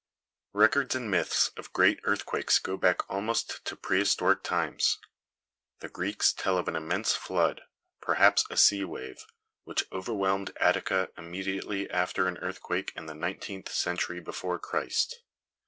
Records 0.53 0.95
and 0.95 1.11
myths 1.11 1.49
of 1.57 1.71
great 1.73 1.99
earthquakes 2.05 2.57
go 2.57 2.75
back 2.75 3.07
almost 3.07 3.63
to 3.65 3.75
prehistoric 3.75 4.41
times. 4.41 4.97
The 5.79 5.89
Greeks 5.89 6.33
tell 6.33 6.57
of 6.57 6.67
an 6.67 6.75
immense 6.75 7.13
flood 7.13 7.61
perhaps 8.01 8.43
a 8.49 8.57
sea 8.57 8.83
wave 8.83 9.23
which 9.63 9.85
overwhelmed 9.91 10.57
Attica 10.59 11.09
immediately 11.19 11.87
after 11.91 12.27
an 12.27 12.39
earthquake 12.39 12.91
in 12.95 13.05
the 13.05 13.13
nineteenth 13.13 13.71
century 13.71 14.19
before 14.19 14.57
Christ. 14.57 15.21